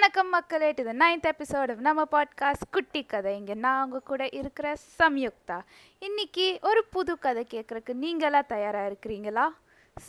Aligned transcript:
வணக்கம் 0.00 0.28
மக்களே 0.28 0.68
இது 0.68 0.92
நைன்த் 0.92 1.26
எபிசோடு 1.30 1.76
நம்ம 1.76 2.04
பாட்காஸ்ட் 2.10 2.66
குட்டி 2.70 3.04
கதை. 3.04 3.36
இங்கே 3.36 3.54
நான் 3.54 3.84
உங்கள் 3.84 4.02
கூட 4.02 4.28
இருக்கிற 4.28 4.76
சம்யுக்தா. 4.98 5.60
இன்னைக்கு 5.98 6.58
ஒரு 6.62 6.84
புது 6.90 7.18
கதை 7.18 7.46
கேட்குறக்கு 7.50 7.94
நீங்களாக 7.94 8.46
தயாராக 8.46 8.90
இருக்கிறீங்களா? 8.90 9.44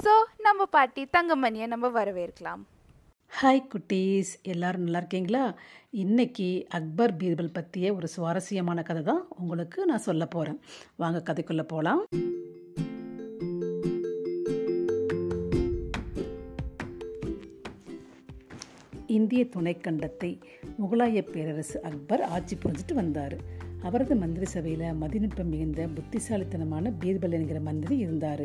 ஸோ 0.04 0.14
நம்ம 0.38 0.66
பாட்டி 0.66 1.08
தங்கமணியை 1.18 1.68
நம்ம 1.68 1.88
வரவேற்கலாம். 1.88 2.62
ஹாய் 3.42 3.68
குட்டீஸ். 3.74 4.32
எல்லோரும் 4.44 4.84
நல்லா 4.84 4.98
இருக்கீங்களா? 4.98 5.54
இன்னைக்கு 5.90 6.68
அக்பர் 6.70 7.16
பீர்பல் 7.16 7.54
பற்றிய 7.54 7.94
ஒரு 7.94 8.08
சுவாரஸ்யமான 8.08 8.84
கதை 8.84 9.04
தான் 9.04 9.28
உங்களுக்கு 9.30 9.86
நான் 9.86 10.08
சொல்ல 10.10 10.26
போகிறேன் 10.26 10.62
வாங்க 10.96 11.34
கதைக்குள்ளே 11.34 11.64
போகலாம் 11.64 12.04
இந்திய 19.12 19.42
துணைக்கண்டத்தை 19.56 20.30
முகலாய 20.82 21.22
பேரரசு 21.32 21.78
அக்பர் 21.82 22.22
ஆட்சி 22.22 22.56
புரிஞ்சிட்டு 22.56 22.94
வந்தார். 22.94 23.36
அவரது 23.82 24.16
மந்திரி 24.16 24.46
சபையில் 24.46 24.86
மதிநுட்பம் 25.02 25.52
மிகுந்த 25.54 25.88
புத்திசாலித்தனமான 25.88 26.94
பீர்பல் 27.00 27.36
என்கிற 27.38 27.60
மந்திரி 27.60 27.96
இருந்தார். 27.98 28.44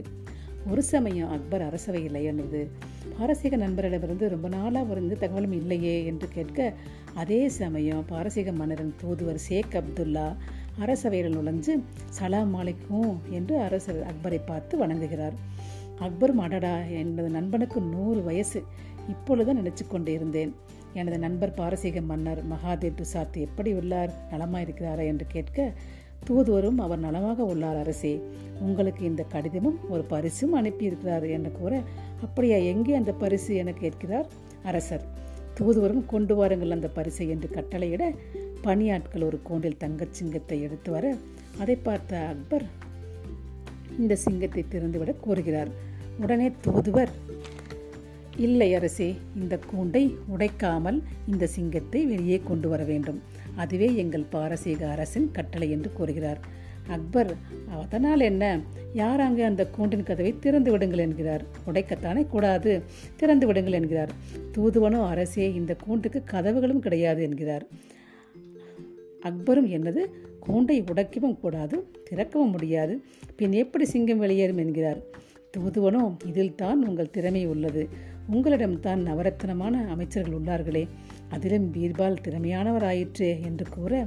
ஒரு 0.70 0.82
சமயம் 0.82 1.30
அக்பர் 1.30 1.64
அரசவையில் 1.68 2.18
எழுந்தது 2.20 2.60
பாரசீக 3.18 3.56
நண்பரிடமிருந்து 3.56 4.28
ரொம்ப 4.28 4.48
நாளாக 4.48 4.92
இருந்து 4.92 5.16
தகவலும் 5.18 5.52
இல்லையே 5.52 5.94
என்று 6.04 6.28
கேட்க 6.28 6.72
அதே 7.14 7.40
சமயம் 7.60 8.02
பாரசீக 8.08 8.52
மன்னரின் 8.52 8.94
தூதுவர் 9.02 9.40
ஷேக் 9.48 9.76
அப்துல்லா 9.80 10.26
அரசவையில் 10.78 11.36
நுழைஞ்சு 11.36 11.74
சலாம் 12.08 12.54
அலைக்கும் 12.54 13.14
என்று 13.30 13.54
அரசர் 13.58 14.00
அக்பரை 14.10 14.40
பார்த்து 14.46 14.86
வணங்குகிறார். 14.86 15.36
அக்பரும் 16.00 16.42
அடடா 16.46 16.74
எனது 17.00 17.30
நண்பனுக்கு 17.30 17.80
நூறு 17.80 18.22
வயசு. 18.22 18.60
இப்பொழுது 19.08 19.54
நினைச்சு 19.54 19.86
கொண்டிருந்தேன். 19.88 20.54
எனது 20.92 21.18
நண்பர் 21.18 21.54
பாரசீக 21.54 22.00
மன்னர் 22.00 22.42
மகாதேவ் 22.48 23.02
துசாத் 23.02 23.36
எப்படி 23.36 23.72
உள்ளார்? 23.72 24.12
நலமா 24.30 24.58
இருக்கிறாரா? 24.58 25.06
என்று 25.06 25.26
கேட்க 25.28 25.72
தூதுவரும் 26.24 26.78
அவர் 26.78 26.98
நலமாக 26.98 27.44
உள்ளார் 27.44 27.76
அரசே. 27.76 28.22
உங்களுக்கு 28.60 29.04
இந்த 29.04 29.22
கடிதமும் 29.22 29.90
ஒரு 29.90 30.02
பரிசும் 30.02 30.52
அனுப்பியிருக்கிறார் 30.52 31.26
என்று 31.30 31.52
கூற 31.52 31.82
அப்படியா 32.20 32.56
எங்கே 32.56 32.94
அந்த 32.94 33.12
பரிசு? 33.12 33.54
என 33.54 33.72
கேட்கிறார் 33.72 34.26
அரசர். 34.62 35.24
தூதுவரும் 35.54 36.06
கொண்டு 36.06 36.34
வாருங்கள் 36.34 36.70
அந்த 36.70 36.88
பரிசை 36.88 37.28
என்று 37.28 37.48
கட்டளையிட 37.52 38.14
பணியாட்கள் 38.64 39.24
ஒரு 39.24 39.42
கூண்டில் 39.42 39.76
தங்கச் 39.76 40.12
சிங்கத்தை 40.12 40.62
எடுத்து 40.62 40.90
வர 40.90 41.16
அதை 41.58 41.76
பார்த்த 41.76 42.18
அக்பர் 42.18 42.64
இந்த 43.98 44.16
சிங்கத்தை 44.16 44.64
திறந்துவிட 44.70 45.14
கோருகிறார் 45.26 45.70
உடனே 46.20 46.50
தூதுவர் 46.64 47.08
இல்லை 48.36 48.74
அரசே 48.74 49.14
இந்த 49.34 49.58
கூண்டை 49.70 50.14
உடைக்காமல் 50.36 51.02
இந்த 51.26 51.46
சிங்கத்தை 51.46 52.06
வெளியே 52.06 52.40
கொண்டு 52.44 52.68
வர 52.68 52.84
வேண்டும். 52.84 53.22
அதுவே 53.56 53.94
எங்கள் 53.94 54.24
பாரசீக 54.30 54.88
அரசின் 54.88 55.30
கட்டளை 55.30 55.70
என்று 55.70 55.92
கூறுகிறார். 55.92 56.40
அக்பர் 56.88 57.36
அதனால் 57.82 58.20
என்ன? 58.20 58.60
யார் 58.92 59.20
அங்கே 59.20 59.42
அந்த 59.42 59.66
கூண்டின் 59.66 60.02
கதவை 60.02 60.38
திறந்து 60.38 60.70
விடுங்கள் 60.70 60.98
என்கிறார். 60.98 61.44
உடைக்கத்தானே 61.66 62.26
கூடாது 62.26 62.82
திறந்து 63.16 63.46
விடுங்கள் 63.46 63.72
என்கிறார். 63.72 64.12
தூதுவனோ 64.52 65.06
அரசே 65.06 65.54
இந்த 65.54 65.76
கூண்டுக்கு 65.86 66.22
கதவுகளும் 66.32 66.78
கிடையாது 66.78 67.22
என்கிறார். 67.22 67.66
அக்பரும் 69.22 69.70
என்னது? 69.76 70.04
கூண்டை 70.46 70.84
உடைக்கவும் 70.92 71.40
கூடாது 71.40 71.88
திறக்கவும் 72.04 72.50
முடியாது. 72.50 73.02
பின் 73.36 73.52
எப்படி 73.52 73.84
சிங்கம் 73.84 74.18
வெளியேறும் 74.18 74.58
என்கிறார். 74.58 75.00
தூதுவனோ 75.56 76.16
இதில் 76.26 76.54
தான் 76.54 76.86
உங்கள் 76.86 77.10
திறமை 77.10 77.46
உள்ளது. 77.46 77.88
உங்களிடம்தான் 78.32 79.02
நவரத்தனமான 79.08 79.74
அமைச்சர்கள் 79.88 80.36
உள்ளார்களே. 80.38 80.88
அதிலும் 81.28 81.72
பீர்பால் 81.74 82.22
திறமையானவராயிற்று 82.24 83.42
என்று 83.42 83.66
கூற 83.70 84.06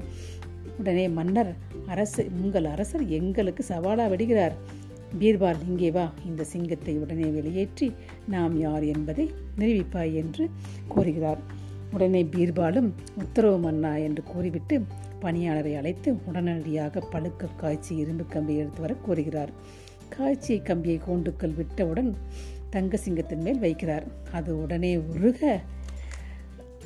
உடனே 0.80 1.08
மன்னர் 1.10 1.56
அரசு 1.88 2.30
உங்கள் 2.42 2.66
அரசர் 2.66 3.08
எங்களுக்கு 3.08 3.64
சவாலா 3.68 4.10
விடுகிறார். 4.10 4.56
பீர்பால் 5.20 5.60
இங்கே 5.68 5.92
வா 5.92 6.14
இந்த 6.26 6.44
சிங்கத்தை 6.44 6.98
உடனே 6.98 7.28
வெளியேற்றி 7.28 7.94
நாம் 8.28 8.60
யார் 8.60 8.84
என்பதை 8.84 9.32
நிரூபிப்பாய் 9.58 10.14
என்று 10.14 10.50
கூறுகிறார். 10.88 11.42
உடனே 11.94 12.24
பீர்பாலும் 12.24 12.90
உத்தரவு 13.16 13.58
மன்னா 13.58 13.96
என்று 13.98 14.24
கூறிவிட்டு 14.24 14.82
பணியாளரை 15.20 15.78
அழைத்து 15.78 16.10
உடனடியாக 16.26 17.04
பழுக்க 17.12 17.48
காய்ச்சி 17.58 17.96
இரும்பு 17.96 18.26
கம்பியை 18.26 18.62
எடுத்து 18.62 18.82
வர 18.82 18.94
கூறுகிறார். 18.94 19.52
காய்ச்சி 20.10 20.60
கம்பியை 20.60 21.00
கூண்டுக்குள் 21.08 21.56
விட்டவுடன் 21.56 22.16
தங்க 22.70 22.98
சிங்கத்தின் 22.98 23.42
மேல் 23.42 23.60
வைக்கிறார். 23.60 24.06
அது 24.32 24.62
உடனே 24.62 24.98
உருக 24.98 25.62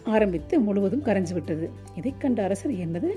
ஆரம்பித்து 0.03 0.59
முழுவதும் 0.59 1.03
கரைஞ்சு 1.03 1.33
விட்டது. 1.33 1.69
இதை 1.95 2.13
கண்ட 2.17 2.43
அரசர் 2.43 2.71
என்னது? 2.71 3.09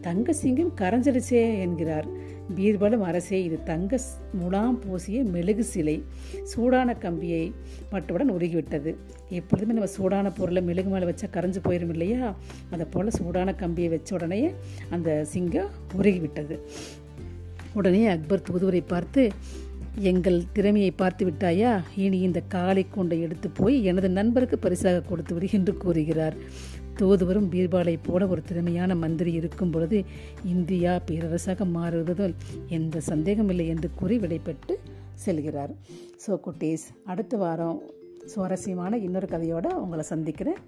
தங்க 0.00 0.32
சிங்கம் 0.32 0.72
கரைஞ்சிடுச்சே 0.76 1.60
என்கிறார். 1.60 2.28
பீர்பலும் 2.56 3.00
அரசே 3.00 3.44
இது 3.44 3.62
தங்க 3.62 3.98
முலாம் 4.32 4.78
பூசிய 4.78 5.22
மெழுகு 5.22 5.64
சிலை. 5.64 6.04
சூடான 6.42 6.94
கம்பியை 6.94 7.54
மட்டுடன் 7.90 8.32
உருகிவிட்டது. 8.32 8.96
எப்பொழுதுமே 9.28 9.72
நம்ம 9.72 9.86
சூடான 9.86 10.30
பொருளை 10.30 10.62
மெழுகு 10.62 10.90
மேலே 10.90 11.04
வச்சா 11.04 11.24
கரைஞ்சு 11.32 11.56
போயிடும் 11.64 11.88
இல்லையா? 11.88 12.36
அதை 12.70 12.86
போல் 12.90 13.10
சூடான 13.10 13.54
கம்பியை 13.54 13.90
வச்ச 13.90 14.14
உடனே 14.14 14.52
அந்த 14.90 15.24
சிங்கம் 15.24 15.70
உருகிவிட்டது. 15.98 16.58
உடனே 17.74 18.06
அக்பர் 18.06 18.42
தூதுவரை 18.50 18.82
பார்த்து 18.86 19.30
எங்கள் 20.00 20.42
திறமையை 20.52 20.90
பார்த்து 20.90 21.26
விட்டாயா? 21.26 21.82
இனி 21.96 22.18
இந்த 22.20 22.40
காலை 22.40 22.86
கொண்டை 22.90 23.20
எடுத்து 23.20 23.50
போய் 23.50 23.84
எனது 23.84 24.10
நண்பருக்கு 24.10 24.58
பரிசாக 24.58 25.00
கொடுத்து 25.00 25.34
விடு 25.34 25.48
என்று 25.52 25.76
கூறுகிறார். 25.76 26.36
தூதுவரும் 26.96 27.50
பீர்பாலை 27.52 27.96
போல 28.02 28.26
ஒரு 28.26 28.42
திறமையான 28.42 28.94
மந்திரி 28.94 29.32
இருக்கும் 29.32 29.70
பொழுது 29.70 30.04
இந்தியா 30.44 31.00
பேரரசாக 31.10 31.66
மாறுவதில் 31.74 32.34
எந்த 32.68 33.00
சந்தேகமில்லை 33.00 33.66
என்று 33.68 33.90
கூறி 33.94 34.18
விடைபெற்று 34.18 34.76
செல்கிறார். 35.26 35.72
ஸோ 36.26 36.38
குட்டீஸ் 36.46 36.86
அடுத்த 37.04 37.36
வாரம் 37.36 37.82
சுவாரஸ்யமான 38.26 38.96
இன்னொரு 38.96 39.26
கதையோடு 39.30 39.72
உங்களை 39.72 40.04
சந்திக்கிறேன். 40.04 40.60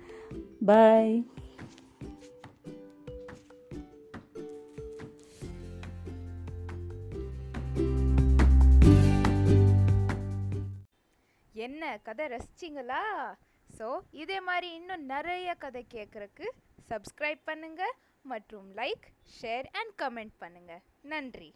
பாய் 0.64 1.26
கதை 11.98 12.26
ரசிச்சிங்களா? 12.26 13.03
ஸோ 13.78 13.86
இதே 14.10 14.41
மாதிரி 14.41 14.75
இன்னும் 14.75 15.04
நிறைய 15.04 15.54
கதை 15.54 15.86
கேட்குறக்கு 15.94 16.47
சப்ஸ்கிரைப் 16.91 17.42
பண்ணுங்கள் 17.50 17.94
மற்றும் 18.22 18.69
லைக் 18.75 19.06
ஷேர் 19.36 19.66
அண்ட் 19.80 19.94
கமெண்ட் 20.02 20.34
பண்ணுங்கள் 20.41 20.82
நன்றி. 21.02 21.50